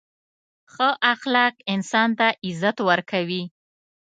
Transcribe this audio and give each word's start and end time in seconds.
•ښه 0.73 0.89
اخلاق 1.13 1.53
انسان 1.73 2.09
ته 2.19 2.27
عزت 2.45 2.77
ورکوي. 2.89 3.43